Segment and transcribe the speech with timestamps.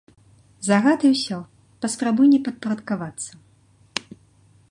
[0.67, 1.37] Загад, і ўсё,
[1.85, 4.11] паспрабуй не падпарадкавацца!